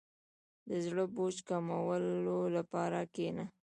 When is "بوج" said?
1.13-1.35